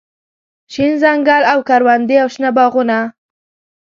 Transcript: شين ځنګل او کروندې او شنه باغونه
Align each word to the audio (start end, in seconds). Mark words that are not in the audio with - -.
شين 0.73 0.91
ځنګل 1.03 1.41
او 1.51 1.59
کروندې 1.69 2.15
او 2.23 2.27
شنه 2.33 2.49
باغونه 2.57 2.97